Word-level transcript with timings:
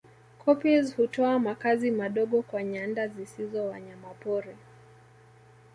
Koppies 0.45 0.95
hutoa 0.95 1.39
makazi 1.39 1.91
madogo 1.91 2.41
kwa 2.41 2.63
nyanda 2.63 3.07
zisizo 3.07 3.65
wanyamapori 3.67 4.55